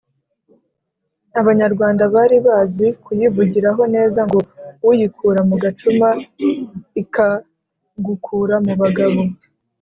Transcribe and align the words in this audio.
abanyarwanda 1.39 2.03
bari 2.15 2.37
bazi 2.47 2.87
kuyivugiraho 3.03 3.83
neza 3.95 4.21
ngo 4.27 4.39
uyikura 4.89 5.39
mu 5.49 5.55
gacuma 5.63 6.07
ikagukura 7.01 8.55
mu 8.65 8.73
bagabo 8.81 9.21